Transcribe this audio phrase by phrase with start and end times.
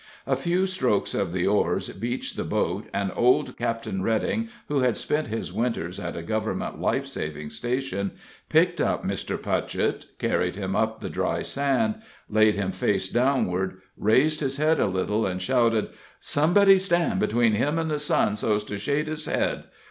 [0.25, 4.97] A few strokes of the oars beached the boat, and old "Captain" Redding, who had
[4.97, 8.13] spent his Winters at a government life saving station,
[8.49, 9.37] picked up Mr.
[9.37, 14.79] Putchett, carried him up to the dry sand, laid him face downward, raised his head
[14.79, 15.89] a little, and shouted:
[16.19, 19.65] "Somebody stand between him and the sun so's to shade his head!